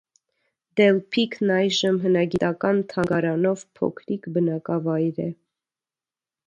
Դելփիքն 0.79 1.51
այժմ 1.57 1.99
հնագիտական 2.05 2.81
թանգարանով 2.95 3.65
փոքրիկ 3.81 4.27
բնակավայր 4.39 5.25
է։ 5.29 5.31